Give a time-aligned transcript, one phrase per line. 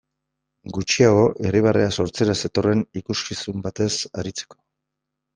[0.75, 3.91] Gutxiago irribarrea sortzera zetorren ikuskizun batez
[4.23, 4.59] aritzeko.